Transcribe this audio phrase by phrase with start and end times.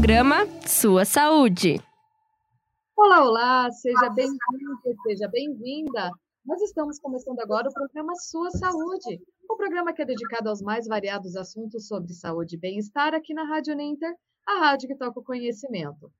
[0.00, 1.78] Programa Sua Saúde.
[2.96, 6.10] Olá, olá, seja bem-vindo, seja bem-vinda.
[6.42, 10.62] Nós estamos começando agora o programa Sua Saúde, o um programa que é dedicado aos
[10.62, 14.14] mais variados assuntos sobre saúde e bem-estar aqui na Rádio Ninter,
[14.48, 16.10] a rádio que toca o conhecimento.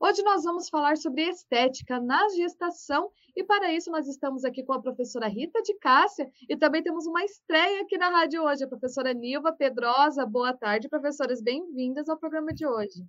[0.00, 4.72] Hoje nós vamos falar sobre estética na gestação e para isso nós estamos aqui com
[4.72, 8.68] a professora Rita de Cássia e também temos uma estreia aqui na rádio hoje, a
[8.68, 10.24] professora Nilva Pedrosa.
[10.24, 13.04] Boa tarde, professoras, bem-vindas ao programa de hoje.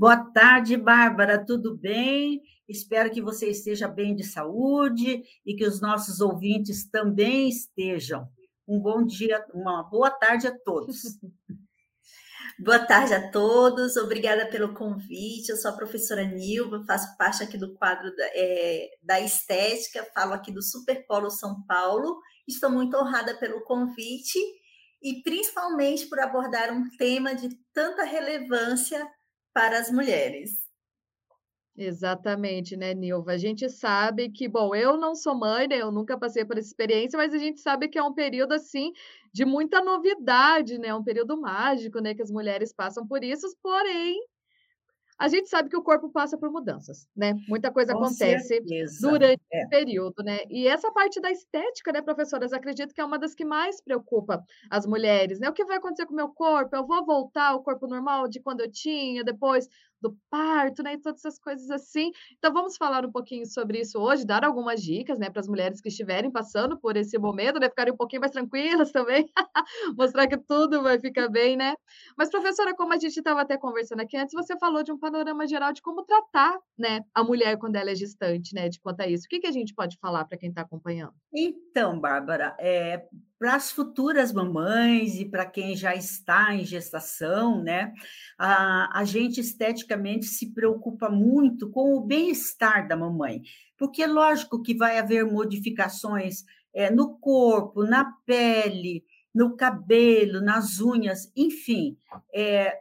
[0.00, 2.40] Boa tarde, Bárbara, tudo bem?
[2.66, 8.26] Espero que você esteja bem de saúde e que os nossos ouvintes também estejam.
[8.66, 10.96] Um bom dia, uma boa tarde a todos.
[12.58, 15.50] Boa tarde a todos, obrigada pelo convite.
[15.50, 20.34] Eu sou a professora Nilva, faço parte aqui do quadro da, é, da Estética, falo
[20.34, 22.20] aqui do Superpolo São Paulo.
[22.46, 24.38] Estou muito honrada pelo convite
[25.02, 29.06] e principalmente por abordar um tema de tanta relevância
[29.52, 30.70] para as mulheres.
[31.76, 33.32] Exatamente, né, Nilva?
[33.32, 35.76] A gente sabe que, bom, eu não sou mãe, né?
[35.80, 38.92] Eu nunca passei por essa experiência, mas a gente sabe que é um período assim
[39.32, 40.94] de muita novidade, né?
[40.94, 42.14] Um período mágico, né?
[42.14, 44.20] Que as mulheres passam por isso, porém,
[45.20, 47.34] a gente sabe que o corpo passa por mudanças, né?
[47.46, 49.06] Muita coisa Com acontece certeza.
[49.06, 49.66] durante é.
[49.66, 50.38] o período, né?
[50.48, 54.42] E essa parte da estética, né, professoras, acredito que é uma das que mais preocupa
[54.70, 55.50] as mulheres, né?
[55.50, 56.74] O que vai acontecer com o meu corpo?
[56.74, 59.68] Eu vou voltar ao corpo normal de quando eu tinha, depois
[60.00, 60.94] do parto, né?
[60.94, 62.10] E todas essas coisas assim.
[62.38, 65.80] Então, vamos falar um pouquinho sobre isso hoje, dar algumas dicas, né, para as mulheres
[65.80, 67.68] que estiverem passando por esse momento, né?
[67.68, 69.30] Ficarem um pouquinho mais tranquilas também,
[69.96, 71.74] mostrar que tudo vai ficar bem, né?
[72.16, 75.46] Mas, professora, como a gente estava até conversando aqui antes, você falou de um panorama
[75.46, 78.68] geral de como tratar, né, a mulher quando ela é gestante, né?
[78.68, 79.24] De quanto a isso.
[79.26, 81.14] O que, que a gente pode falar para quem está acompanhando?
[81.32, 83.06] Então, Bárbara, é,
[83.40, 87.90] para as futuras mamães e para quem já está em gestação, né?
[88.36, 93.40] A, a gente esteticamente se preocupa muito com o bem-estar da mamãe,
[93.78, 101.32] porque lógico que vai haver modificações é, no corpo, na pele, no cabelo, nas unhas,
[101.34, 101.96] enfim,
[102.34, 102.78] é,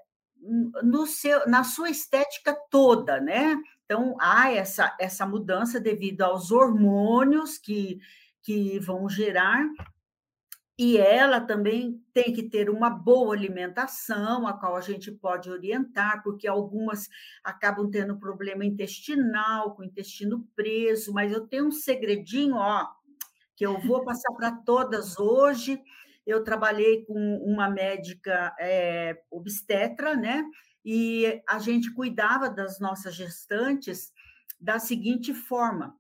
[0.83, 3.57] no seu, na sua estética toda, né?
[3.85, 7.97] Então, há essa, essa mudança devido aos hormônios que,
[8.41, 9.65] que vão gerar
[10.81, 16.23] e ela também tem que ter uma boa alimentação, a qual a gente pode orientar,
[16.23, 17.09] porque algumas
[17.43, 22.87] acabam tendo problema intestinal, com o intestino preso, mas eu tenho um segredinho, ó,
[23.57, 25.81] que eu vou passar para todas hoje.
[26.25, 30.45] Eu trabalhei com uma médica é, obstetra, né?
[30.85, 34.13] E a gente cuidava das nossas gestantes
[34.57, 35.98] da seguinte forma: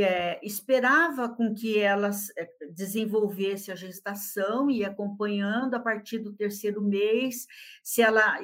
[0.00, 6.80] é, esperava com que elas eh, desenvolvesse a gestação e acompanhando a partir do terceiro
[6.80, 7.46] mês,
[7.82, 8.38] se ela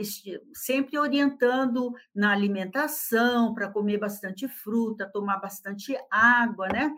[0.52, 6.92] sempre orientando na alimentação para comer bastante fruta, tomar bastante água, né?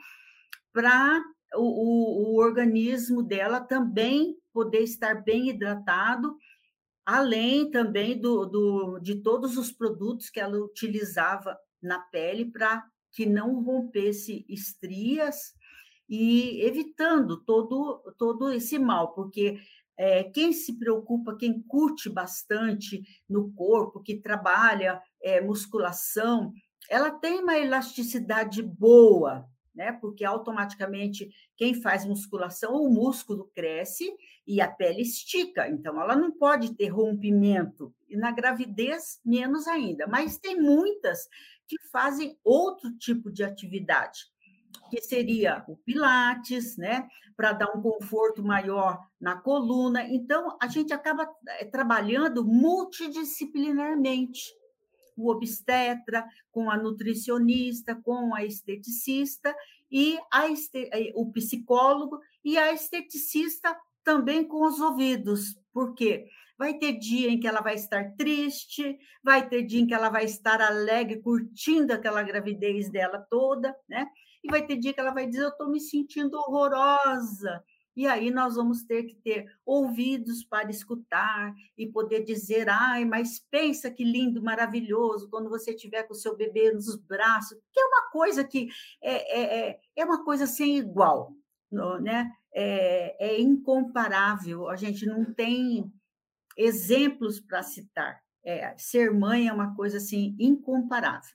[0.72, 1.22] Para
[1.55, 6.37] o, o, o organismo dela também poder estar bem hidratado,
[7.06, 13.26] além também do, do, de todos os produtos que ela utilizava na pele para que
[13.26, 15.54] não rompesse estrias
[16.09, 19.60] e evitando todo, todo esse mal, porque
[19.97, 26.53] é, quem se preocupa, quem curte bastante no corpo, que trabalha é, musculação,
[26.88, 29.92] ela tem uma elasticidade boa, né?
[29.92, 34.10] Porque automaticamente quem faz musculação, o músculo cresce
[34.47, 37.94] e a pele estica, então ela não pode ter rompimento.
[38.09, 40.06] E na gravidez, menos ainda.
[40.06, 41.28] Mas tem muitas
[41.71, 44.23] que fazem outro tipo de atividade,
[44.91, 47.07] que seria o Pilates, né?
[47.37, 50.03] Para dar um conforto maior na coluna.
[50.03, 54.53] Então, a gente acaba eh, trabalhando multidisciplinarmente
[55.17, 59.55] o obstetra, com a nutricionista, com a esteticista
[59.91, 65.57] e a este, eh, o psicólogo e a esteticista também com os ouvidos.
[65.73, 66.27] Por quê?
[66.59, 70.11] Vai ter dia em que ela vai estar triste, vai ter dia em que ela
[70.11, 74.07] vai estar alegre, curtindo aquela gravidez dela toda, né?
[74.43, 77.63] E vai ter dia que ela vai dizer: Eu estou me sentindo horrorosa,
[77.97, 83.45] e aí nós vamos ter que ter ouvidos para escutar e poder dizer, ai, mas
[83.51, 87.84] pensa que lindo, maravilhoso, quando você tiver com o seu bebê nos braços, que é
[87.84, 88.69] uma coisa que
[89.03, 91.34] é, é, é, é uma coisa sem igual,
[92.01, 92.33] né?
[92.53, 95.93] É, é incomparável, a gente não tem
[96.57, 98.21] exemplos para citar.
[98.45, 101.31] É, ser mãe é uma coisa assim incomparável.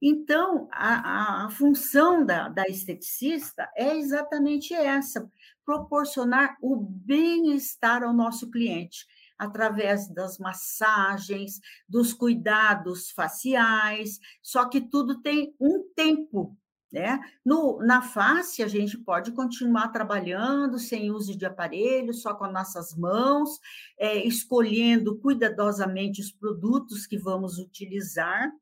[0.00, 5.30] Então, a, a, a função da, da esteticista é exatamente essa:
[5.64, 9.06] proporcionar o bem-estar ao nosso cliente.
[9.38, 16.56] através das massagens, dos cuidados faciais, só que tudo tem um tempo.
[16.92, 17.18] Né?
[17.42, 22.52] No, na face, a gente pode continuar trabalhando sem uso de aparelho, só com as
[22.52, 23.58] nossas mãos,
[23.98, 28.52] é, escolhendo cuidadosamente os produtos que vamos utilizar,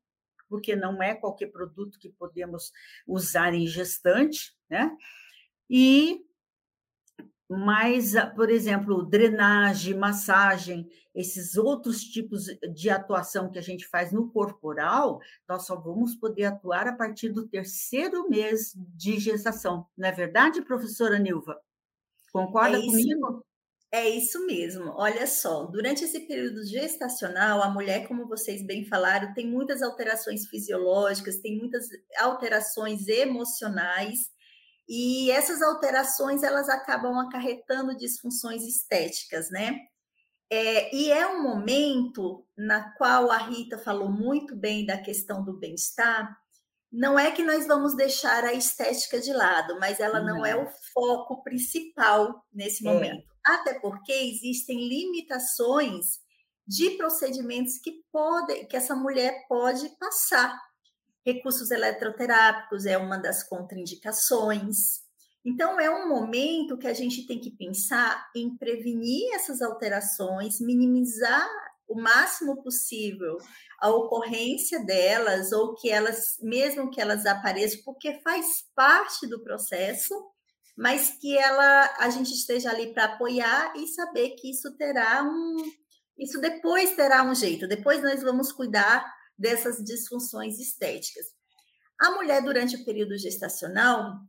[0.47, 2.71] porque não é qualquer produto que podemos
[3.05, 4.95] usar em gestante, né?
[5.69, 6.21] E
[7.57, 14.31] mas, por exemplo, drenagem, massagem, esses outros tipos de atuação que a gente faz no
[14.31, 15.19] corporal,
[15.49, 19.85] nós só vamos poder atuar a partir do terceiro mês de gestação.
[19.97, 21.59] Não é verdade, professora Nilva?
[22.31, 23.45] Concorda é comigo?
[23.91, 24.93] É isso mesmo.
[24.95, 30.47] Olha só, durante esse período gestacional, a mulher, como vocês bem falaram, tem muitas alterações
[30.47, 34.31] fisiológicas, tem muitas alterações emocionais,
[34.87, 39.79] e essas alterações elas acabam acarretando disfunções estéticas, né?
[40.51, 45.57] É, e é um momento na qual a Rita falou muito bem da questão do
[45.57, 46.37] bem-estar.
[46.91, 50.53] Não é que nós vamos deixar a estética de lado, mas ela não, não é
[50.57, 52.91] o foco principal nesse é.
[52.91, 53.25] momento.
[53.45, 56.19] Até porque existem limitações
[56.67, 60.53] de procedimentos que podem, que essa mulher pode passar.
[61.25, 65.01] Recursos eletroterápicos é uma das contraindicações.
[65.45, 71.47] Então, é um momento que a gente tem que pensar em prevenir essas alterações, minimizar
[71.87, 73.37] o máximo possível
[73.79, 80.13] a ocorrência delas, ou que elas, mesmo que elas apareçam, porque faz parte do processo,
[80.77, 85.57] mas que ela a gente esteja ali para apoiar e saber que isso terá um
[86.17, 89.03] isso depois terá um jeito, depois nós vamos cuidar
[89.41, 91.25] dessas disfunções estéticas.
[91.99, 94.19] A mulher durante o período gestacional,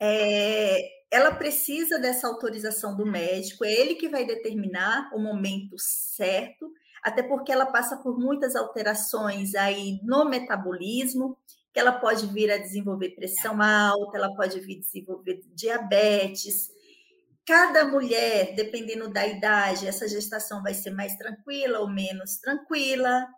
[0.00, 6.70] é, ela precisa dessa autorização do médico, é ele que vai determinar o momento certo,
[7.02, 11.38] até porque ela passa por muitas alterações aí no metabolismo,
[11.72, 16.70] que ela pode vir a desenvolver pressão alta, ela pode vir a desenvolver diabetes.
[17.46, 23.28] Cada mulher, dependendo da idade, essa gestação vai ser mais tranquila ou menos tranquila.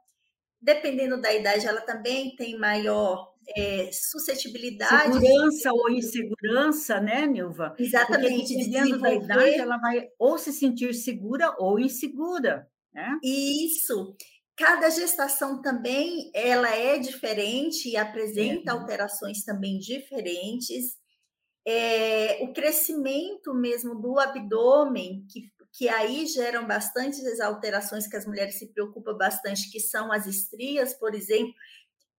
[0.60, 5.12] Dependendo da idade, ela também tem maior é, suscetibilidade.
[5.12, 7.74] Segurança ou insegurança, né, Nilva?
[7.78, 8.54] Exatamente.
[8.54, 12.68] Porque dependendo da idade, ela vai ou se sentir segura ou insegura.
[12.92, 13.18] Né?
[13.22, 14.16] Isso.
[14.56, 18.74] Cada gestação também ela é diferente e apresenta é.
[18.74, 20.98] alterações também diferentes.
[21.66, 25.42] É, o crescimento mesmo do abdômen, que,
[25.78, 30.92] que aí geram bastante alterações que as mulheres se preocupam bastante, que são as estrias,
[30.92, 31.54] por exemplo.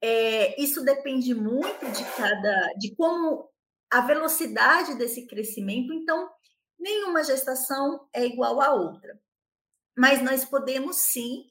[0.01, 3.49] É, isso depende muito de cada, de como
[3.91, 5.91] a velocidade desse crescimento.
[5.91, 6.29] Então,
[6.79, 9.19] nenhuma gestação é igual à outra.
[9.93, 11.43] Mas nós podemos sim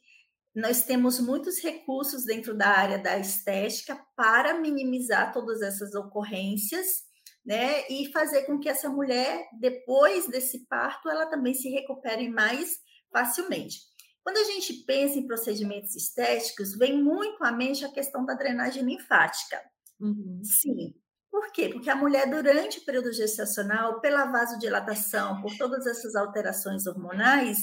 [0.54, 7.04] nós temos muitos recursos dentro da área da estética para minimizar todas essas ocorrências,
[7.48, 7.88] né?
[7.88, 12.78] E fazer com que essa mulher, depois desse parto, ela também se recupere mais
[13.10, 13.78] facilmente.
[14.22, 18.82] Quando a gente pensa em procedimentos estéticos, vem muito à mente a questão da drenagem
[18.82, 19.58] linfática.
[19.98, 20.42] Uhum.
[20.44, 20.94] Sim.
[21.30, 21.70] Por quê?
[21.70, 27.56] Porque a mulher, durante o período gestacional, pela vasodilatação, por todas essas alterações hormonais,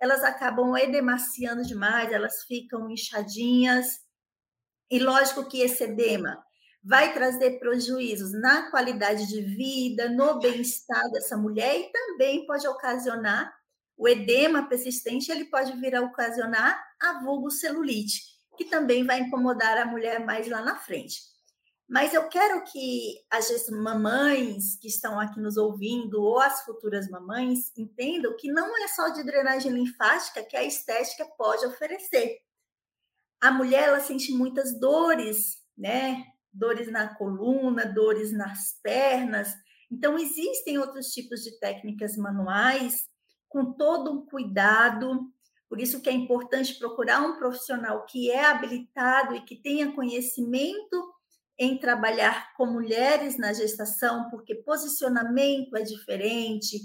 [0.00, 3.88] elas acabam edemaciando demais, elas ficam inchadinhas.
[4.88, 6.40] E lógico que esse edema
[6.82, 13.52] vai trazer prejuízos na qualidade de vida, no bem-estar dessa mulher e também pode ocasionar
[13.96, 18.22] o edema persistente, ele pode vir a ocasionar a vulgocelulite,
[18.56, 21.20] que também vai incomodar a mulher mais lá na frente.
[21.88, 27.70] Mas eu quero que as mamães que estão aqui nos ouvindo, ou as futuras mamães,
[27.76, 32.38] entendam que não é só de drenagem linfática que a estética pode oferecer.
[33.40, 36.31] A mulher ela sente muitas dores, né?
[36.52, 39.54] Dores na coluna, dores nas pernas.
[39.90, 43.06] Então, existem outros tipos de técnicas manuais
[43.48, 45.30] com todo um cuidado.
[45.68, 51.12] Por isso que é importante procurar um profissional que é habilitado e que tenha conhecimento
[51.58, 56.80] em trabalhar com mulheres na gestação, porque posicionamento é diferente,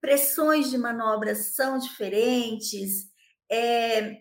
[0.00, 3.10] pressões de manobras são diferentes,
[3.50, 4.20] é,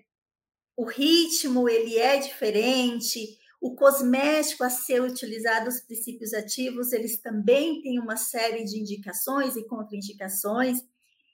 [0.76, 7.82] o ritmo ele é diferente, o cosmético a ser utilizado, os princípios ativos, eles também
[7.82, 10.80] têm uma série de indicações e contraindicações.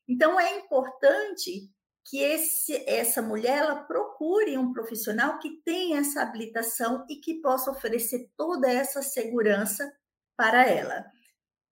[0.07, 1.69] Então, é importante
[2.05, 7.71] que esse, essa mulher ela procure um profissional que tenha essa habilitação e que possa
[7.71, 9.91] oferecer toda essa segurança
[10.35, 11.05] para ela.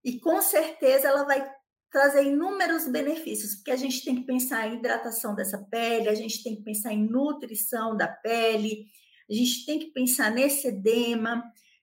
[0.04, 1.50] E com certeza ela vai
[1.92, 6.44] trazer inúmeros benefícios, porque a gente tem que pensar em hidratação dessa pele, a gente
[6.44, 8.86] tem que pensar em nutrição da pele,
[9.30, 11.36] a gente tem que pensar nesse edema,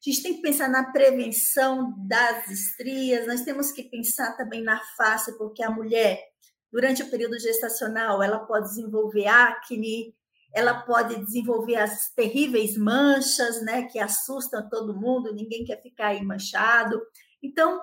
[0.06, 4.80] a gente tem que pensar na prevenção das estrias, nós temos que pensar também na
[4.96, 6.20] face, porque a mulher,
[6.72, 10.14] durante o período gestacional, ela pode desenvolver acne,
[10.54, 16.24] ela pode desenvolver as terríveis manchas, né, que assustam todo mundo, ninguém quer ficar aí
[16.24, 17.00] manchado.
[17.42, 17.80] Então,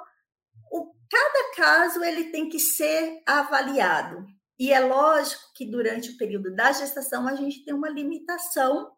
[0.71, 4.25] o, cada caso ele tem que ser avaliado.
[4.57, 8.91] E é lógico que durante o período da gestação a gente tem uma limitação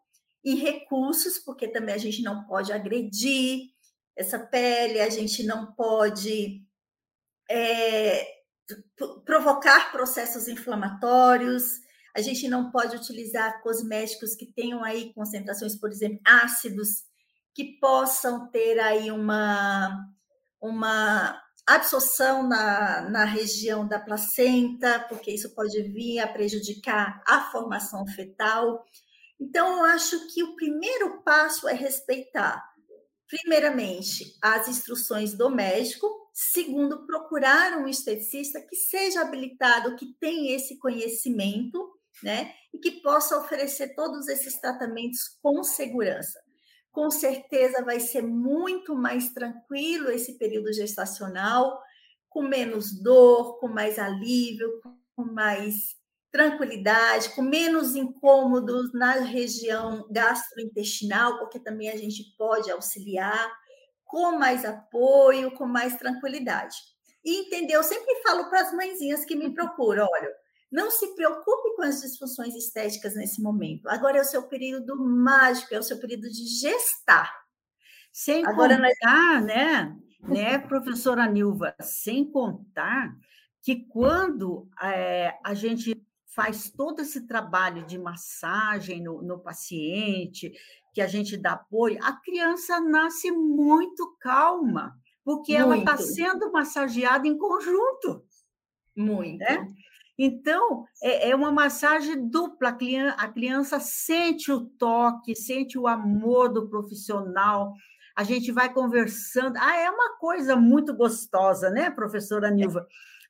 [0.46, 3.72] em recursos, porque também a gente não pode agredir
[4.16, 6.64] essa pele, a gente não pode
[7.50, 8.24] é,
[9.24, 11.64] provocar processos inflamatórios,
[12.14, 17.04] a gente não pode utilizar cosméticos que tenham aí concentrações, por exemplo, ácidos,
[17.52, 20.06] que possam ter aí uma,
[20.60, 28.06] uma absorção na, na região da placenta, porque isso pode vir a prejudicar a formação
[28.06, 28.84] fetal.
[29.40, 32.62] Então, eu acho que o primeiro passo é respeitar,
[33.28, 40.78] primeiramente, as instruções do médico, segundo, procurar um esteticista que seja habilitado, que tenha esse
[40.78, 46.40] conhecimento, né, e que possa oferecer todos esses tratamentos com segurança.
[46.90, 51.78] Com certeza vai ser muito mais tranquilo esse período gestacional,
[52.30, 54.68] com menos dor, com mais alívio,
[55.14, 55.74] com mais
[56.30, 63.50] tranquilidade, com menos incômodos na região gastrointestinal, porque também a gente pode auxiliar,
[64.04, 66.76] com mais apoio, com mais tranquilidade.
[67.24, 67.80] E entendeu?
[67.80, 70.30] Eu sempre falo para as mãezinhas que me procuram, olha,
[70.70, 73.88] não se preocupe com as disfunções estéticas nesse momento.
[73.88, 77.32] Agora é o seu período mágico, é o seu período de gestar.
[78.12, 79.44] Sem Agora contar, nós...
[79.44, 83.16] né, né, professora Nilva, sem contar
[83.62, 85.94] que quando é, a gente
[86.36, 90.52] faz todo esse trabalho de massagem no, no paciente,
[90.92, 95.64] que a gente dá apoio, a criança nasce muito calma, porque muito.
[95.64, 98.22] ela está sendo massageada em conjunto.
[98.94, 99.38] Muito.
[99.38, 99.66] Né?
[100.18, 102.76] Então, é, é uma massagem dupla.
[103.16, 107.74] A criança sente o toque, sente o amor do profissional.
[108.14, 109.56] A gente vai conversando.
[109.58, 112.86] Ah, é uma coisa muito gostosa, né, professora Nilva?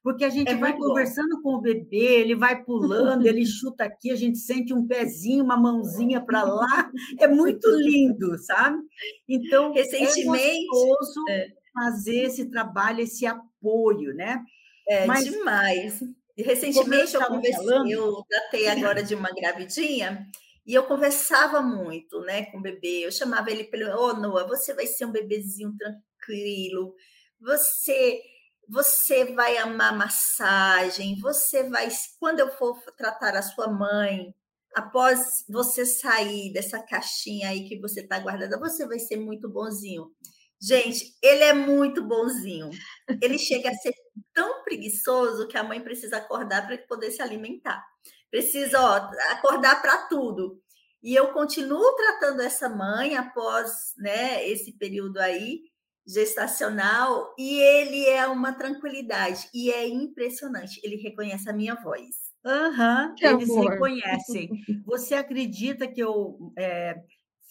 [0.07, 1.43] Porque a gente é vai conversando bom.
[1.43, 5.57] com o bebê, ele vai pulando, ele chuta aqui, a gente sente um pezinho, uma
[5.57, 6.89] mãozinha para lá.
[7.19, 8.79] É muito lindo, sabe?
[9.29, 11.49] Então, Recentemente, é gostoso é.
[11.75, 14.45] fazer esse trabalho, esse apoio, né?
[14.89, 16.01] É Mas, demais.
[16.37, 17.91] E recentemente eu conversei, falando...
[17.91, 20.25] eu tratei agora de uma gravidinha
[20.65, 23.05] e eu conversava muito, né, com o bebê.
[23.05, 26.95] Eu chamava ele pelo, ô oh, Noah, você vai ser um bebezinho tranquilo.
[27.41, 28.21] Você
[28.69, 34.35] você vai amar massagem, você vai quando eu for tratar a sua mãe,
[34.75, 40.11] após você sair dessa caixinha aí que você está guardada, você vai ser muito bonzinho.
[40.61, 42.71] Gente, ele é muito bonzinho.
[43.23, 43.95] Ele chega a ser
[44.35, 47.83] tão preguiçoso que a mãe precisa acordar para poder se alimentar.
[48.31, 48.97] Precisa ó,
[49.33, 50.61] acordar para tudo.
[51.03, 55.61] E eu continuo tratando essa mãe após né, esse período aí
[56.07, 60.81] gestacional e ele é uma tranquilidade e é impressionante.
[60.85, 62.27] Ele reconhece a minha voz.
[62.45, 63.73] Uhum, eles amor.
[63.73, 64.51] reconhecem.
[64.85, 67.03] Você acredita que eu é,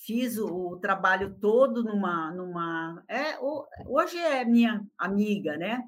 [0.05, 2.31] fiz o, o, trabalho todo numa.
[2.31, 3.37] numa é,
[3.85, 5.83] hoje é minha amiga, né?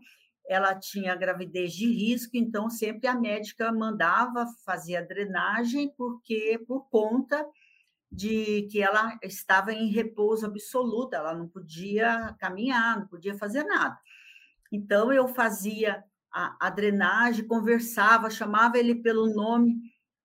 [0.46, 6.90] Ela tinha gravidez de risco, então sempre a médica mandava fazer a drenagem, porque por
[6.90, 7.46] conta
[8.12, 13.98] de que ela estava em repouso absoluto, ela não podia caminhar, não podia fazer nada.
[14.72, 19.78] Então eu fazia a, a drenagem, conversava, chamava ele pelo nome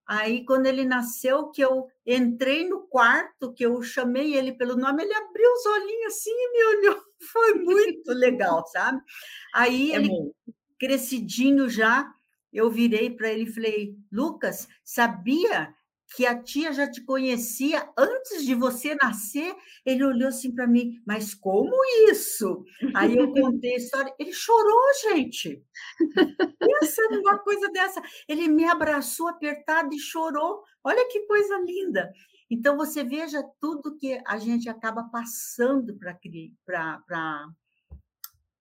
[0.07, 5.05] Aí, quando ele nasceu, que eu entrei no quarto, que eu chamei ele pelo nome,
[5.05, 7.03] ele abriu os olhinhos assim e me olhou.
[7.33, 9.01] Foi muito legal, sabe?
[9.55, 10.31] Aí, é ele, bom.
[10.79, 12.12] crescidinho já,
[12.53, 15.73] eu virei para ele e falei: Lucas, sabia
[16.16, 19.54] que a tia já te conhecia antes de você nascer.
[19.85, 21.73] Ele olhou assim para mim, mas como
[22.11, 22.64] isso?
[22.95, 24.14] Aí eu contei a história.
[24.19, 25.62] Ele chorou, gente.
[26.59, 28.02] Pensa numa coisa dessa.
[28.28, 30.62] Ele me abraçou apertado e chorou.
[30.85, 32.12] Olha que coisa linda.
[32.50, 36.19] Então, você veja tudo que a gente acaba passando para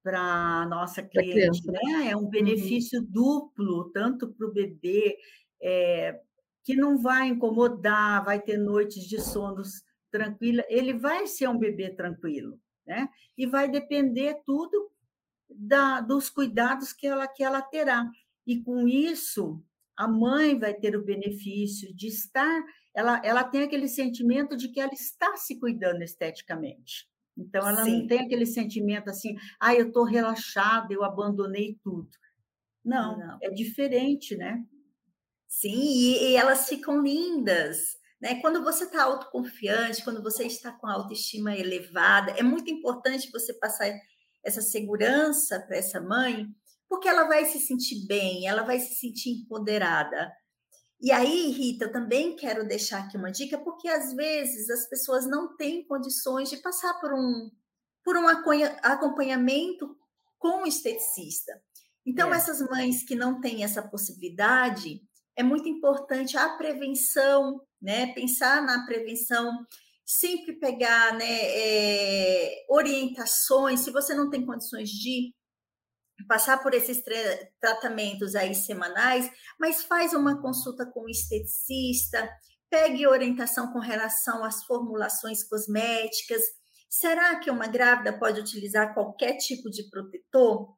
[0.04, 1.72] para a nossa cliente, criança.
[1.72, 2.10] né?
[2.10, 2.30] É um uhum.
[2.30, 3.08] benefício uhum.
[3.10, 5.16] duplo, tanto para o bebê,
[5.62, 6.20] é,
[6.64, 11.90] que não vai incomodar, vai ter noites de sonos tranquila, ele vai ser um bebê
[11.90, 13.10] tranquilo, né?
[13.38, 14.92] E vai depender tudo
[15.50, 18.10] da, dos cuidados que ela, que ela terá.
[18.46, 19.64] E com isso,
[19.96, 22.64] a mãe vai ter o benefício de estar,
[22.94, 27.10] ela, ela tem aquele sentimento de que ela está se cuidando esteticamente.
[27.38, 28.00] Então, ela Sim.
[28.00, 32.10] não tem aquele sentimento assim, ah, eu estou relaxada, eu abandonei tudo.
[32.84, 34.64] Não, não, é diferente, né?
[35.52, 37.98] Sim, e, e elas ficam lindas.
[38.22, 38.40] Né?
[38.40, 43.54] Quando você está autoconfiante, quando você está com a autoestima elevada, é muito importante você
[43.56, 43.92] passar
[44.46, 46.48] essa segurança para essa mãe,
[46.88, 50.32] porque ela vai se sentir bem, ela vai se sentir empoderada.
[51.02, 55.28] E aí, Rita, eu também quero deixar aqui uma dica, porque às vezes as pessoas
[55.28, 57.52] não têm condições de passar por um,
[58.06, 59.98] por um acompanhamento
[60.40, 61.52] com o esteticista.
[62.06, 62.38] Então, é.
[62.38, 65.02] essas mães que não têm essa possibilidade,
[65.36, 68.14] é muito importante a prevenção, né?
[68.14, 69.66] Pensar na prevenção,
[70.06, 73.82] sempre pegar né, é, orientações.
[73.82, 75.34] Se você não tem condições de
[76.28, 77.02] passar por esses
[77.60, 82.30] tratamentos aí semanais, mas faz uma consulta com o esteticista,
[82.70, 86.42] pegue orientação com relação às formulações cosméticas.
[86.90, 90.76] Será que uma grávida pode utilizar qualquer tipo de protetor?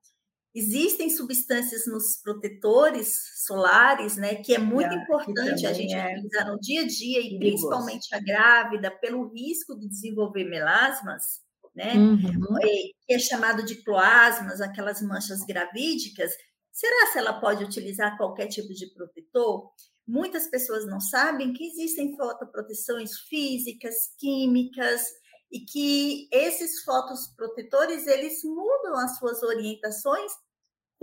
[0.55, 6.59] Existem substâncias nos protetores solares, né, que é muito importante a gente é utilizar no
[6.59, 11.43] dia a dia e principalmente a grávida pelo risco de desenvolver melasmas
[11.75, 11.93] né?
[11.95, 12.59] Uhum.
[12.59, 16.31] Que é chamado de cloasmas, aquelas manchas gravídicas.
[16.71, 19.71] Será se ela pode utilizar qualquer tipo de protetor?
[20.05, 25.03] Muitas pessoas não sabem que existem fotoproteções físicas, químicas,
[25.51, 30.31] e que esses fotoprotetores eles mudam as suas orientações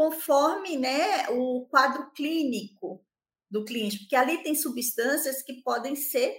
[0.01, 3.05] conforme né, o quadro clínico
[3.51, 6.35] do cliente, porque ali tem substâncias que podem ser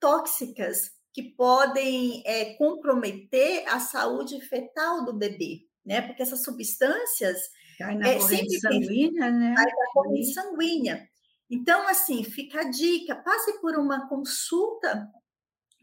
[0.00, 6.02] tóxicas que podem é, comprometer a saúde fetal do bebê, né?
[6.02, 7.38] Porque essas substâncias
[7.78, 9.54] Cai na é, corrente sanguínea, né?
[9.54, 11.08] Cai na corrente sanguínea.
[11.48, 15.08] Então, assim, fica a dica, passe por uma consulta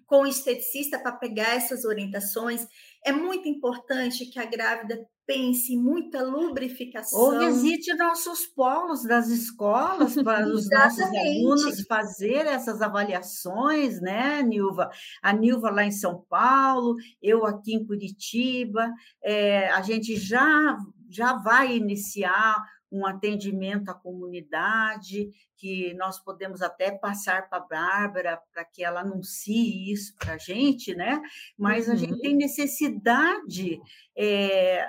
[0.05, 2.67] com o esteticista para pegar essas orientações.
[3.05, 7.19] É muito importante que a grávida pense em muita lubrificação.
[7.19, 14.89] Ou visite nossos polos das escolas para os nossos alunos fazer essas avaliações, né, Nilva?
[15.21, 18.91] A Nilva lá em São Paulo, eu aqui em Curitiba,
[19.23, 20.77] é, a gente já,
[21.09, 22.55] já vai iniciar
[22.91, 29.01] um atendimento à comunidade, que nós podemos até passar para a Bárbara para que ela
[29.01, 31.21] anuncie isso para a gente, né?
[31.57, 31.93] Mas uhum.
[31.93, 32.21] a gente uhum.
[32.21, 33.81] tem necessidade
[34.15, 34.87] é,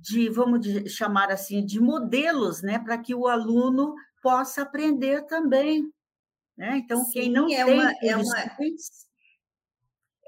[0.00, 2.78] de, vamos chamar assim, de modelos, né?
[2.78, 5.90] Para que o aluno possa aprender também.
[6.56, 6.78] Né?
[6.78, 8.56] Então, Sim, quem não é tem uma, é uma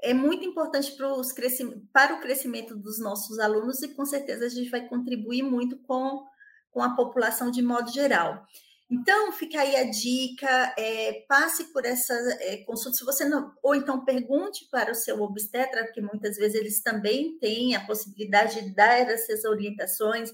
[0.01, 4.87] é muito importante para, o crescimento dos nossos alunos e com certeza a gente vai
[4.87, 6.25] contribuir muito com
[6.71, 8.45] com a população de modo geral.
[8.91, 13.75] Então, fica aí a dica, é, passe por essa é, consulta, se você não, ou
[13.75, 18.73] então pergunte para o seu obstetra, porque muitas vezes eles também têm a possibilidade de
[18.73, 20.33] dar essas orientações,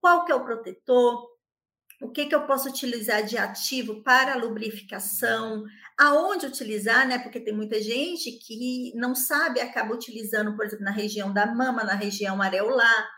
[0.00, 1.28] qual que é o protetor,
[2.00, 5.64] o que, que eu posso utilizar de ativo para lubrificação,
[5.98, 7.18] aonde utilizar, né?
[7.18, 11.84] Porque tem muita gente que não sabe, acaba utilizando, por exemplo, na região da mama,
[11.84, 13.08] na região areolar,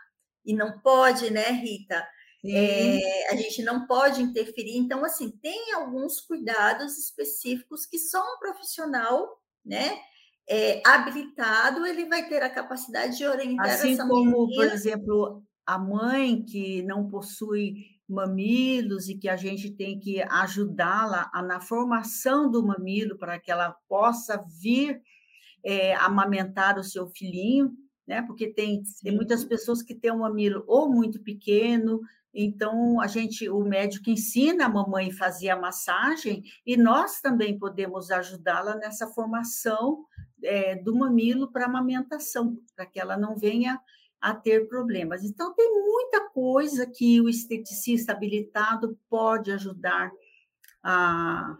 [0.45, 2.05] e não pode, né, Rita?
[2.45, 4.77] É, a gente não pode interferir.
[4.77, 9.97] Então, assim, tem alguns cuidados específicos que só um profissional, né,
[10.47, 14.55] é, habilitado, ele vai ter a capacidade de orientar assim essa como, menina.
[14.55, 17.75] por exemplo, a mãe que não possui
[18.07, 23.75] mamilos e que a gente tem que ajudá-la na formação do mamilo para que ela
[23.87, 25.01] possa vir
[25.63, 27.71] é, amamentar o seu filhinho,
[28.05, 28.21] né?
[28.23, 32.01] Porque tem, tem muitas pessoas que têm um mamilo ou muito pequeno,
[32.33, 37.59] então, a gente, o médico ensina a mamãe a fazer a massagem e nós também
[37.59, 40.05] podemos ajudá-la nessa formação
[40.41, 43.79] é, do mamilo para amamentação, para que ela não venha
[44.19, 45.23] a ter problemas.
[45.23, 50.11] Então, tem muita coisa que o esteticista habilitado pode ajudar
[50.81, 51.57] a,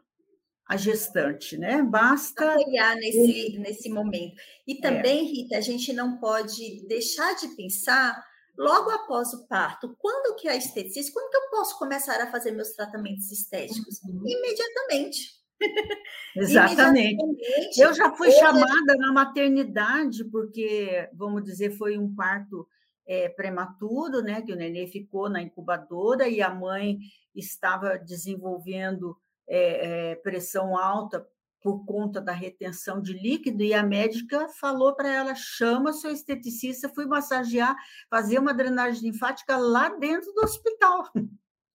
[0.66, 1.84] a gestante, né?
[1.84, 4.42] Basta apoiar nesse, nesse momento.
[4.66, 4.82] E é.
[4.82, 5.32] também, é.
[5.32, 10.52] Rita, a gente não pode deixar de pensar logo após o parto, quando que é
[10.52, 14.02] a esteticista, quando que eu posso começar a fazer meus tratamentos estéticos?
[14.04, 14.24] Uhum.
[14.26, 15.44] Imediatamente.
[16.36, 17.14] Exatamente.
[17.14, 17.82] Imediatamente.
[17.82, 22.68] Eu já fui chamada na maternidade, porque, vamos dizer, foi um parto
[23.06, 24.42] é, prematuro, né?
[24.42, 27.00] Que o neném ficou na incubadora e a mãe
[27.36, 31.26] estava desenvolvendo é, é, pressão alta
[31.64, 36.92] por conta da retenção de líquido, e a médica falou para ela: chama seu esteticista,
[36.94, 37.76] fui massagear,
[38.10, 41.10] fazer uma drenagem linfática lá dentro do hospital.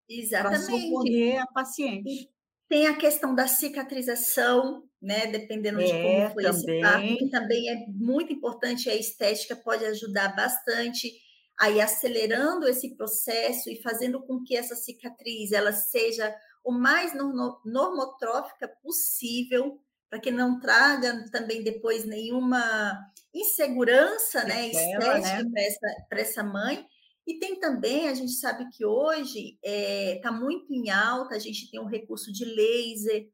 [0.08, 0.66] Exatamente.
[0.66, 2.30] Para socorrer a paciente.
[2.68, 5.26] Tem a questão da cicatrização, né?
[5.26, 6.82] Dependendo de É, como foi esse também.
[6.82, 11.10] parto, que também é muito importante, a estética pode ajudar bastante
[11.58, 16.32] aí acelerando esse processo e fazendo com que essa cicatriz ela seja
[16.64, 22.98] o mais normo- normotrófica possível, para que não traga também depois nenhuma
[23.34, 25.44] insegurança, né, estética né?
[25.50, 26.86] para essa, essa mãe.
[27.26, 31.78] E tem também, a gente sabe que hoje está muito em alta, a gente tem
[31.78, 33.28] um recurso de laser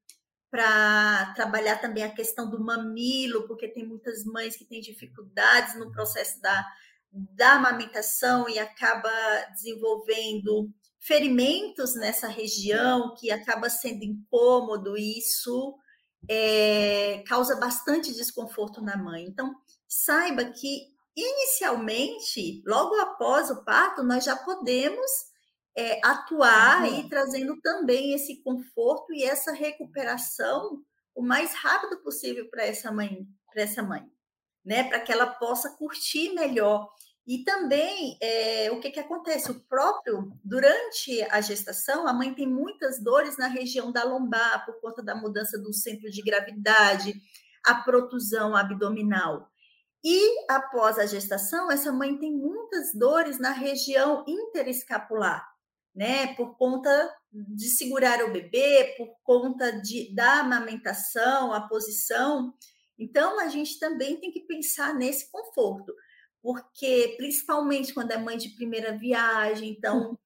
[0.51, 5.93] para trabalhar também a questão do mamilo, porque tem muitas mães que têm dificuldades no
[5.93, 6.65] processo da,
[7.13, 9.11] da amamentação e acaba
[9.53, 10.71] desenvolvendo
[11.07, 15.77] ferimentos nessa região que acaba sendo incômodo e isso
[16.29, 19.25] é, causa bastante desconforto na mãe.
[19.25, 19.55] Então,
[19.87, 25.11] saiba que inicialmente, logo após o parto, nós já podemos
[25.77, 26.85] é, atuar Uhum.
[26.85, 30.83] aí trazendo também esse conforto e essa recuperação
[31.15, 34.03] o mais rápido possível para essa mãe, para essa mãe,
[34.65, 34.85] né?
[34.85, 36.89] Para que ela possa curtir melhor.
[37.27, 39.51] E também é, o que, que acontece?
[39.51, 44.79] O próprio, durante a gestação, a mãe tem muitas dores na região da lombar por
[44.81, 47.15] conta da mudança do centro de gravidade,
[47.65, 49.49] a protusão abdominal.
[50.05, 55.43] E após a gestação, essa mãe tem muitas dores na região interescapular,
[55.95, 56.35] né?
[56.35, 62.53] Por conta de segurar o bebê, por conta de, da amamentação, a posição.
[62.99, 65.95] Então, a gente também tem que pensar nesse conforto,
[66.45, 70.19] porque principalmente quando é mãe de primeira viagem, então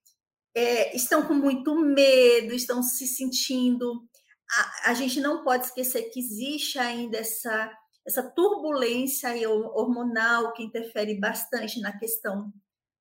[0.53, 4.05] é, estão com muito medo, estão se sentindo.
[4.51, 7.73] A, a gente não pode esquecer que existe ainda essa
[8.05, 12.51] essa turbulência hormonal que interfere bastante na questão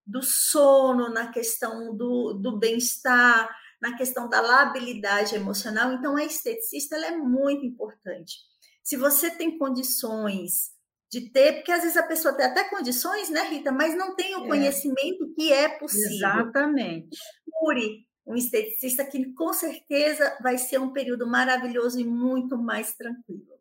[0.06, 3.50] do sono, na questão do, do bem-estar,
[3.82, 5.94] na questão da labilidade emocional.
[5.94, 8.36] Então, a esteticista é muito importante.
[8.84, 10.77] Se você tem condições
[11.12, 14.36] de ter, porque às vezes a pessoa tem até condições, né, Rita, mas não tem
[14.36, 14.48] o É.
[14.48, 16.16] conhecimento que é possível.
[16.16, 17.18] Exatamente.
[17.50, 23.58] Procure um esteticista que com certeza vai ser um período maravilhoso e muito mais tranquilo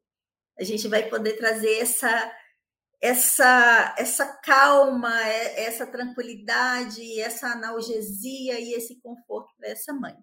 [0.58, 2.32] a gente vai poder trazer essa
[3.00, 10.16] essa essa calma, essa tranquilidade, essa analgesia e esse conforto para essa mãe.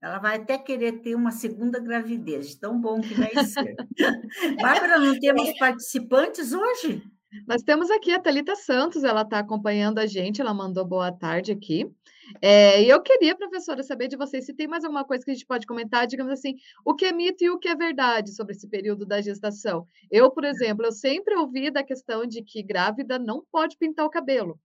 [0.00, 3.74] Ela vai até querer ter uma segunda gravidez, tão bom que vai ser.
[4.62, 7.02] Bárbara, não temos participantes hoje?
[7.46, 11.52] Nós temos aqui a Thalita Santos, ela está acompanhando a gente, ela mandou boa tarde
[11.52, 11.90] aqui.
[12.40, 15.34] É, e eu queria, professora, saber de vocês se tem mais alguma coisa que a
[15.34, 18.54] gente pode comentar, digamos assim, o que é mito e o que é verdade sobre
[18.54, 19.86] esse período da gestação.
[20.10, 24.10] Eu, por exemplo, eu sempre ouvi da questão de que grávida não pode pintar o
[24.10, 24.58] cabelo.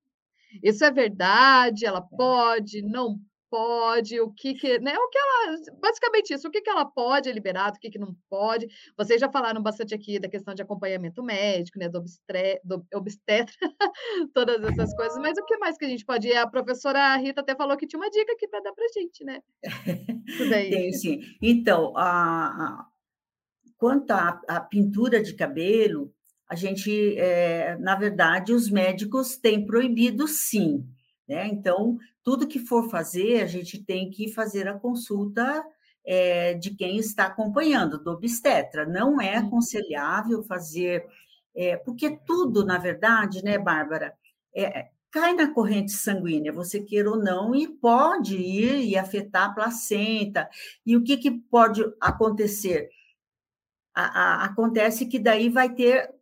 [0.61, 1.85] Isso é verdade?
[1.85, 2.81] Ela pode?
[2.81, 3.19] Não
[3.53, 4.19] pode?
[4.19, 4.97] O que que, né?
[4.97, 7.99] O que ela, basicamente isso, o que que ela pode é liberado, o que que
[7.99, 8.67] não pode.
[8.97, 13.53] Vocês já falaram bastante aqui da questão de acompanhamento médico, né, do, obstre, do obstetra,
[14.33, 16.33] todas essas coisas, mas o que mais que a gente pode?
[16.33, 19.39] A professora Rita até falou que tinha uma dica aqui para dar para gente, né?
[20.25, 20.71] Isso daí.
[20.71, 21.19] Tem sim.
[21.39, 22.85] Então, a, a,
[23.77, 26.11] quanto à, à pintura de cabelo,
[26.49, 30.83] a gente, é, na verdade, os médicos têm proibido sim.
[31.27, 31.47] Né?
[31.47, 35.63] Então, tudo que for fazer, a gente tem que fazer a consulta
[36.05, 38.85] é, de quem está acompanhando, do obstetra.
[38.85, 41.05] Não é aconselhável fazer,
[41.55, 44.13] é, porque tudo, na verdade, né, Bárbara,
[44.55, 49.53] é, cai na corrente sanguínea, você queira ou não, e pode ir e afetar a
[49.53, 50.49] placenta.
[50.85, 52.89] E o que, que pode acontecer?
[53.93, 56.13] A, a, acontece que daí vai ter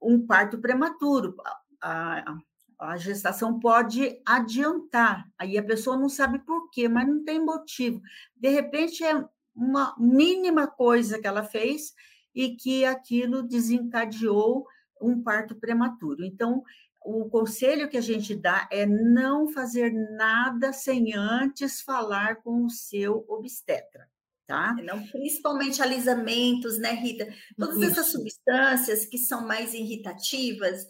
[0.00, 1.34] um parto prematuro.
[1.82, 2.36] A,
[2.78, 8.00] a gestação pode adiantar, aí a pessoa não sabe por quê, mas não tem motivo.
[8.34, 11.94] De repente, é uma mínima coisa que ela fez
[12.34, 14.66] e que aquilo desencadeou
[15.00, 16.22] um parto prematuro.
[16.22, 16.62] Então,
[17.02, 22.70] o conselho que a gente dá é não fazer nada sem antes falar com o
[22.70, 24.08] seu obstetra.
[24.46, 24.74] Tá?
[24.74, 27.26] Não, principalmente alisamentos, né, Rita?
[27.58, 27.90] Todas Isso.
[27.90, 30.86] essas substâncias que são mais irritativas,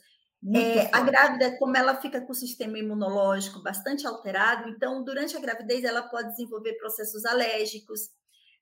[0.55, 5.41] é, a grávida, como ela fica com o sistema imunológico bastante alterado, então, durante a
[5.41, 8.11] gravidez, ela pode desenvolver processos alérgicos.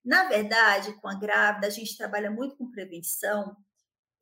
[0.04, 3.56] Na verdade, com a grávida, a gente trabalha muito com prevenção.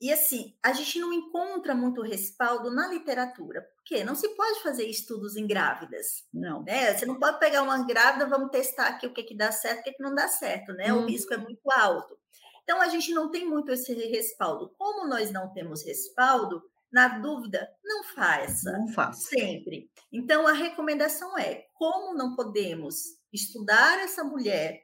[0.00, 3.62] E, assim, a gente não encontra muito respaldo na literatura.
[3.62, 4.02] Por quê?
[4.02, 6.24] Não se pode fazer estudos em grávidas.
[6.34, 6.64] Não.
[6.64, 6.92] Né?
[6.92, 9.82] Você não pode pegar uma grávida, vamos testar aqui o que, que dá certo o
[9.84, 10.92] que, que não dá certo, né?
[10.92, 11.02] Hum.
[11.02, 12.18] O risco é muito alto.
[12.64, 14.74] Então, a gente não tem muito esse respaldo.
[14.76, 16.60] Como nós não temos respaldo,
[16.92, 18.72] na dúvida, não faça.
[18.72, 19.30] Não faça.
[19.30, 19.90] Sempre.
[20.12, 22.96] Então, a recomendação é: como não podemos
[23.32, 24.82] estudar essa mulher,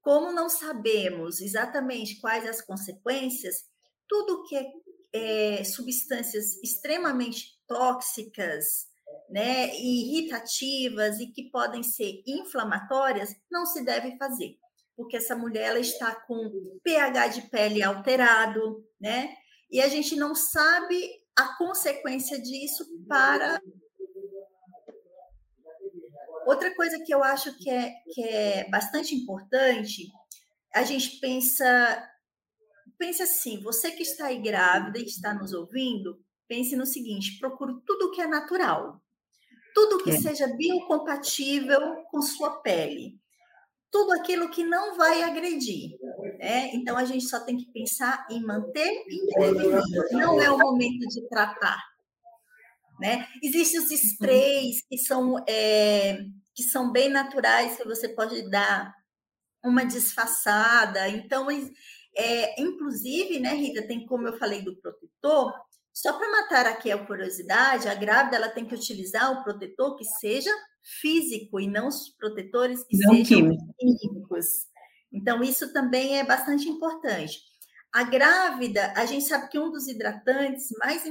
[0.00, 3.64] como não sabemos exatamente quais as consequências,
[4.08, 4.66] tudo que é,
[5.12, 8.88] é substâncias extremamente tóxicas,
[9.28, 14.56] né, irritativas e que podem ser inflamatórias, não se deve fazer,
[14.96, 19.36] porque essa mulher ela está com pH de pele alterado, né?
[19.70, 23.60] E a gente não sabe a consequência disso para
[26.46, 30.10] Outra coisa que eu acho que é, que é bastante importante,
[30.74, 32.08] a gente pensa,
[32.98, 37.74] pensa assim, você que está aí grávida e está nos ouvindo, pense no seguinte, procure
[37.86, 39.00] tudo que é natural,
[39.74, 40.20] tudo que é.
[40.20, 43.20] seja biocompatível com sua pele,
[43.90, 45.98] tudo aquilo que não vai agredir.
[46.40, 46.70] Né?
[46.72, 49.82] Então, a gente só tem que pensar em manter prevenido.
[50.12, 51.78] Não é o momento de tratar.
[52.98, 53.28] Né?
[53.42, 56.18] Existem os sprays que são, é,
[56.54, 58.90] que são bem naturais, que você pode dar
[59.62, 61.10] uma disfarçada.
[61.10, 61.48] Então,
[62.16, 65.52] é, inclusive, né, Rita, tem como eu falei do protetor,
[65.92, 70.04] só para matar aqui a curiosidade, a grávida ela tem que utilizar o protetor que
[70.04, 70.50] seja
[70.82, 73.26] físico e não os protetores que não sejam
[73.78, 74.69] químicos.
[75.12, 77.38] Então, isso também é bastante importante.
[77.92, 81.02] A grávida, a gente sabe que um dos hidratantes mais,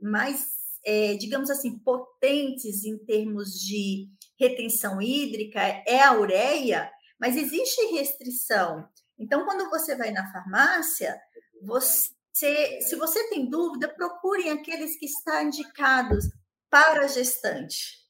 [0.00, 0.46] mais
[0.84, 6.90] é, digamos assim, potentes em termos de retenção hídrica é a ureia,
[7.20, 8.88] mas existe restrição.
[9.18, 11.16] Então, quando você vai na farmácia,
[11.62, 16.28] você se, você tem dúvida, procurem aqueles que estão indicados
[16.68, 18.03] para a gestante,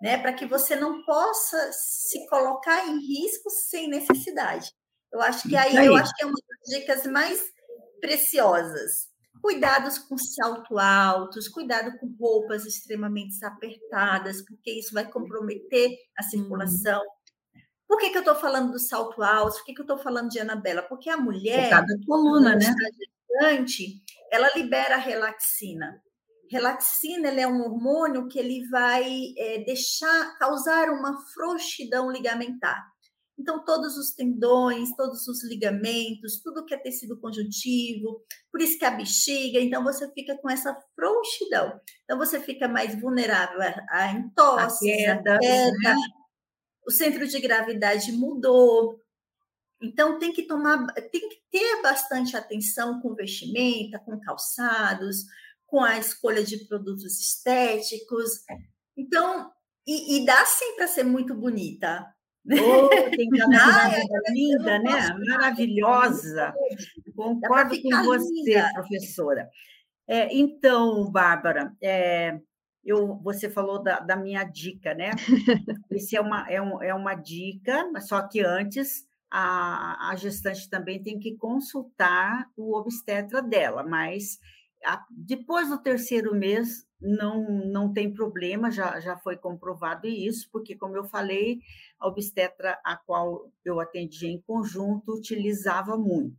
[0.00, 0.18] né?
[0.18, 4.70] Para que você não possa se colocar em risco sem necessidade.
[5.12, 5.86] Eu acho que aí, aí.
[5.86, 7.40] eu acho que é uma das dicas mais
[8.00, 9.12] preciosas.
[9.40, 16.30] Cuidados com salto altos, cuidado com roupas extremamente apertadas, porque isso vai comprometer a uhum.
[16.30, 17.02] circulação.
[17.86, 19.58] Por que, que eu estou falando do salto alto?
[19.58, 20.82] Por que, que eu estou falando de Anabela?
[20.82, 21.70] Porque a mulher.
[21.70, 22.74] Por coluna, né?
[24.30, 26.02] ela libera relaxina.
[26.50, 29.04] Relaxina é um hormônio que ele vai
[29.36, 32.84] é, deixar causar uma frouxidão ligamentar.
[33.36, 38.84] Então, todos os tendões, todos os ligamentos, tudo que é tecido conjuntivo, por isso que
[38.84, 41.80] a bexiga, então você fica com essa frouxidão.
[42.04, 45.38] Então, você fica mais vulnerável a, queda, a queda
[45.82, 45.96] né?
[46.86, 49.00] o centro de gravidade mudou,
[49.84, 55.24] então, tem que tomar, tem que ter bastante atenção com vestimenta, com calçados,
[55.74, 58.44] com a escolha de produtos estéticos.
[58.96, 59.50] Então,
[59.84, 62.06] e, e dá sim para ser muito bonita.
[62.46, 63.28] Oh, tem
[63.60, 65.18] ah, é, linda, né?
[65.26, 66.54] Maravilhosa.
[67.16, 68.70] Concordo com você, linda.
[68.72, 69.50] professora.
[70.06, 72.38] É, então, Bárbara, é,
[72.84, 75.10] eu, você falou da, da minha dica, né?
[75.90, 81.02] Isso é uma, é, um, é uma dica, só que antes a, a gestante também
[81.02, 84.38] tem que consultar o obstetra dela, mas
[85.10, 90.96] depois do terceiro mês não, não tem problema, já, já foi comprovado isso, porque, como
[90.96, 91.60] eu falei,
[91.98, 96.36] a obstetra a qual eu atendia em conjunto utilizava muito.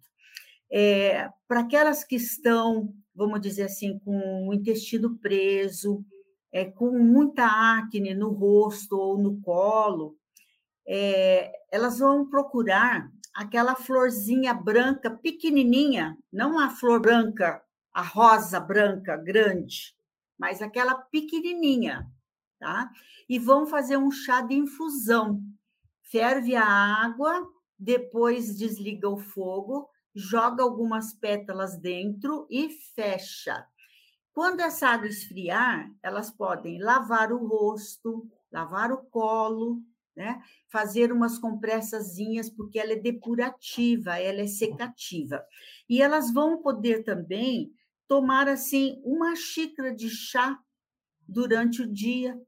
[0.72, 6.04] É, Para aquelas que estão, vamos dizer assim, com o intestino preso,
[6.52, 10.18] é, com muita acne no rosto ou no colo,
[10.88, 17.62] é, elas vão procurar aquela florzinha branca pequenininha, não a flor branca,
[17.96, 19.96] a rosa branca grande,
[20.38, 22.06] mas aquela pequenininha,
[22.60, 22.92] tá?
[23.28, 25.42] E vão fazer um chá de infusão.
[26.02, 27.48] Ferve a água,
[27.80, 33.66] depois desliga o fogo, joga algumas pétalas dentro e fecha.
[34.34, 39.82] Quando essa água esfriar, elas podem lavar o rosto, lavar o colo,
[40.14, 40.42] né?
[40.68, 45.42] Fazer umas compressazinhas, porque ela é depurativa, ela é secativa.
[45.88, 47.72] E elas vão poder também
[48.08, 50.60] tomar, assim, uma xícara de chá
[51.28, 52.40] durante o dia,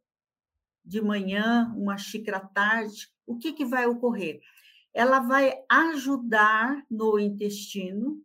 [0.83, 3.09] de manhã, uma xícara à tarde.
[3.25, 4.39] O que, que vai ocorrer?
[4.93, 8.23] Ela vai ajudar no intestino,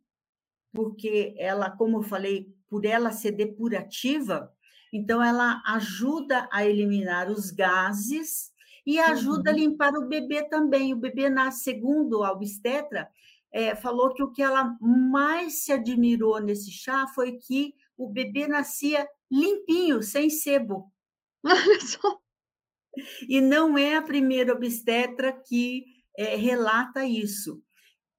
[0.72, 4.50] porque ela, como eu falei, por ela ser depurativa,
[4.92, 8.52] então ela ajuda a eliminar os gases
[8.86, 9.56] e ajuda uhum.
[9.56, 10.92] a limpar o bebê também.
[10.92, 13.08] O bebê, na segundo a obstetra,
[13.52, 18.48] é, falou que o que ela mais se admirou nesse chá foi que o bebê
[18.48, 20.90] nascia limpinho, sem sebo.
[21.44, 22.18] Olha só.
[23.28, 25.84] E não é a primeira obstetra que
[26.16, 27.62] é, relata isso.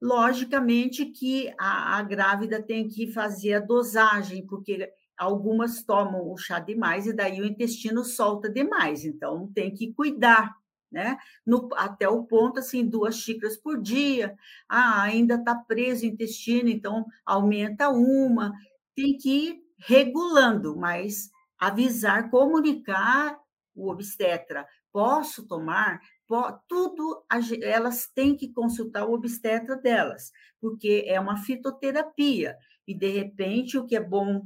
[0.02, 6.60] Logicamente que a, a grávida tem que fazer a dosagem, porque algumas tomam o chá
[6.60, 10.54] demais e daí o intestino solta demais, então tem que cuidar,
[10.94, 11.18] né?
[11.46, 14.38] No, até o ponto assim, duas xícaras por dia.
[14.70, 18.54] Ah, ainda está preso o intestino, então aumenta uma.
[18.96, 23.38] Tem que ir regulando, mas avisar, comunicar
[23.76, 24.66] o obstetra.
[24.92, 26.00] Posso tomar?
[26.68, 27.24] tudo
[27.62, 32.58] elas têm que consultar o obstetra delas, porque é uma fitoterapia.
[32.88, 34.42] E de repente o que é bom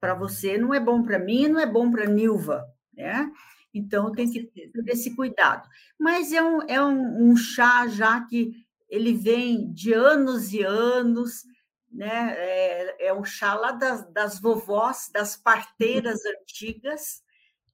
[0.00, 3.28] para você não é bom para mim, não é bom para Nilva, né?
[3.72, 5.68] Então tem que ter esse cuidado.
[5.98, 8.52] Mas é um, é um, um chá já que
[8.88, 11.44] ele vem de anos e anos,
[11.90, 12.34] né?
[12.36, 17.22] É, é um chá lá das, das vovós, das parteiras antigas,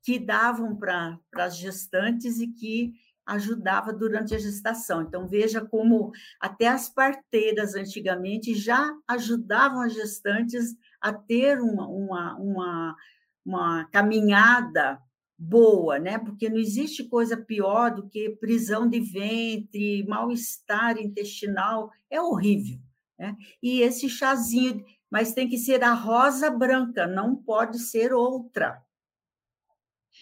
[0.03, 2.95] que davam para as gestantes e que
[3.27, 5.03] ajudava durante a gestação.
[5.03, 12.37] Então, veja como até as parteiras antigamente já ajudavam as gestantes a ter uma, uma,
[12.37, 12.97] uma,
[13.45, 14.99] uma caminhada
[15.39, 16.19] boa, né?
[16.19, 22.81] Porque não existe coisa pior do que prisão de ventre, mal-estar intestinal, é horrível,
[23.19, 23.37] né?
[23.63, 28.83] E esse chazinho, mas tem que ser a rosa branca, não pode ser outra,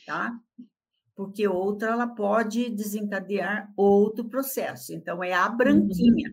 [0.04, 0.38] tá?
[1.16, 4.92] porque outra ela pode desencadear outro processo.
[4.92, 6.30] Então, é a branquinha.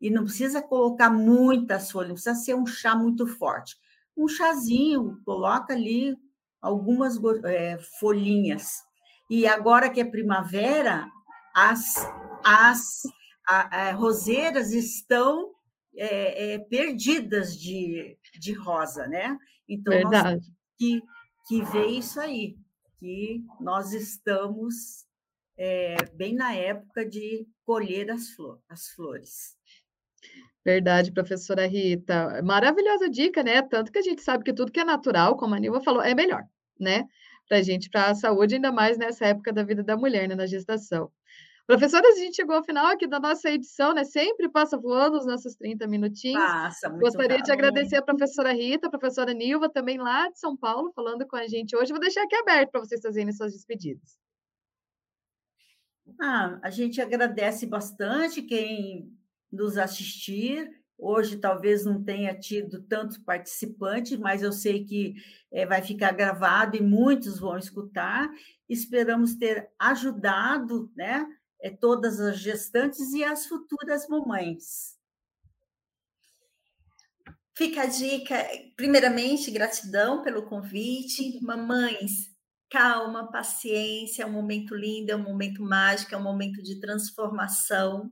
[0.00, 3.76] E não precisa colocar muitas folhas, não precisa ser um chá muito forte.
[4.16, 6.16] Um chazinho, coloca ali
[6.62, 8.82] algumas é, folhinhas.
[9.28, 11.10] E agora que é primavera,
[11.54, 11.96] as,
[12.44, 13.02] as
[13.46, 15.52] a, a, roseiras estão
[15.96, 19.36] é, é, perdidas de, de rosa, né?
[19.68, 20.36] Então, Verdade.
[20.36, 20.44] nós
[20.78, 21.02] que,
[21.48, 22.56] que ver isso aí
[23.02, 25.04] que nós estamos
[25.56, 29.56] é, bem na época de colher as, flor, as flores.
[30.64, 32.40] Verdade, professora Rita.
[32.42, 33.62] Maravilhosa dica, né?
[33.62, 36.14] Tanto que a gente sabe que tudo que é natural, como a Nilva falou, é
[36.14, 36.44] melhor,
[36.78, 37.04] né?
[37.48, 40.36] Para a gente, para a saúde, ainda mais nessa época da vida da mulher, né?
[40.36, 41.10] Na gestação.
[41.66, 44.04] Professoras, a gente chegou ao final aqui da nossa edição, né?
[44.04, 46.42] Sempre passa voando os nossos 30 minutinhos.
[46.42, 50.56] Passa, muito Gostaria de agradecer a professora Rita, a professora Nilva, também lá de São
[50.56, 51.92] Paulo, falando com a gente hoje.
[51.92, 54.16] Vou deixar aqui aberto para vocês fazerem suas despedidas.
[56.20, 59.10] Ah, a gente agradece bastante quem
[59.52, 60.70] nos assistir.
[60.98, 65.14] Hoje talvez não tenha tido tantos participantes, mas eu sei que
[65.50, 68.30] é, vai ficar gravado e muitos vão escutar.
[68.68, 71.26] Esperamos ter ajudado, né?
[71.62, 75.00] é, todas as gestantes e as futuras mamães.
[77.54, 78.34] Fica a dica,
[78.76, 81.38] primeiramente, gratidão pelo convite.
[81.42, 82.34] Mamães,
[82.68, 88.10] calma, paciência, é um momento lindo, é um momento mágico, é um momento de transformação.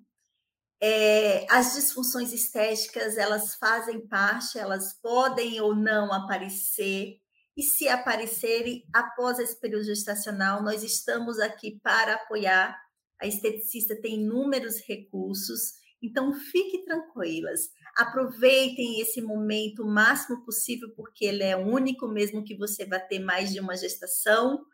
[0.82, 7.18] É, as disfunções estéticas, elas fazem parte, elas podem ou não aparecer,
[7.56, 12.78] e se aparecerem após esse período gestacional, nós estamos aqui para apoiar
[13.20, 17.68] a esteticista tem inúmeros recursos, então fique tranquilas.
[17.94, 23.18] Aproveitem esse momento o máximo possível, porque ele é único, mesmo que você vá ter
[23.18, 24.64] mais de uma gestação,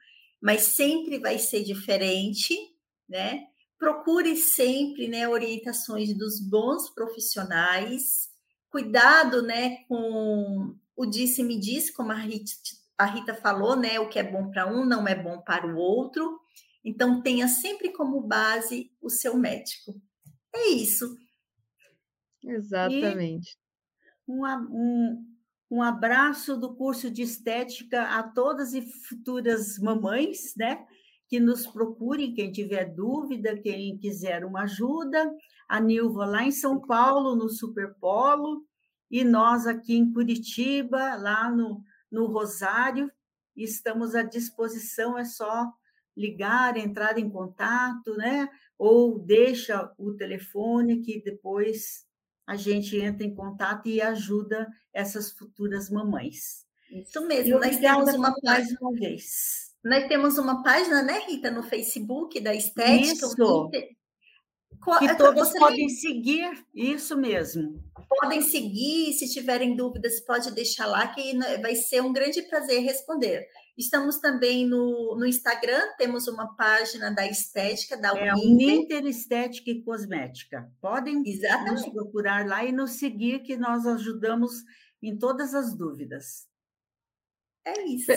[0.40, 2.55] mas sempre vai ser diferente,
[3.09, 3.47] né?
[3.79, 8.31] Procure sempre né, orientações dos bons profissionais.
[8.71, 12.53] Cuidado né, com o disse-me disse, como a Rita,
[12.97, 14.01] a Rita falou, né?
[14.01, 16.41] O que é bom para um não é bom para o outro.
[16.83, 20.01] Então, tenha sempre como base o seu médico.
[20.55, 21.17] É isso.
[22.43, 23.59] Exatamente.
[24.27, 25.37] Um, um,
[25.71, 30.87] um abraço do curso de estética a todas e futuras mamães, né?
[31.29, 35.33] Que nos procurem, quem tiver dúvida, quem quiser uma ajuda.
[35.69, 38.65] A Nilva lá em São Paulo, no Superpolo,
[39.11, 43.11] e nós aqui em Curitiba, lá no, no Rosário,
[43.57, 45.73] estamos à disposição, é só
[46.17, 48.49] ligar, entrar em contato, né?
[48.79, 52.07] Ou deixa o telefone que depois
[52.47, 56.65] a gente entra em contato e ajuda essas futuras mamães.
[56.91, 59.75] Isso mesmo, nós temos uma página uma vez.
[59.87, 63.12] Nós temos uma página, né, Rita, no Facebook da Estética.
[63.12, 63.70] Isso.
[64.99, 67.80] Que todos podem seguir, isso mesmo.
[68.09, 73.47] Podem seguir, se tiverem dúvidas, pode deixar lá, que vai ser um grande prazer responder.
[73.78, 79.07] Estamos também no, no Instagram, temos uma página da estética, da é Uninter.
[79.07, 80.68] Estética e Cosmética.
[80.80, 81.82] Podem Exatamente.
[81.84, 84.53] nos procurar lá e nos seguir, que nós ajudamos
[85.01, 86.49] em todas as dúvidas.
[87.64, 88.12] É isso.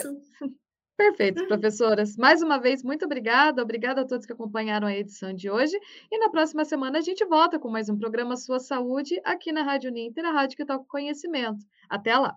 [1.00, 2.14] Perfeito, professoras.
[2.14, 3.62] Mais uma vez, muito obrigada.
[3.62, 5.74] Obrigada a todos que acompanharam a edição de hoje.
[6.12, 9.62] E na próxima semana a gente volta com mais um programa Sua Saúde aqui na
[9.62, 11.64] Rádio Ninter, a rádio que toca conhecimento.
[11.88, 12.36] Até lá.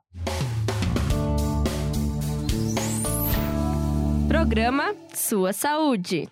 [4.29, 6.29] Programa Sua Saúde.